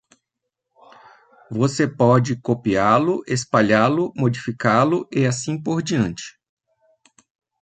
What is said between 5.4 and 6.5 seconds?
por diante.